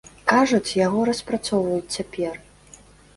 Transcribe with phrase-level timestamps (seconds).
[0.29, 2.33] Кажуць, яго распрацоўваюць цяпер.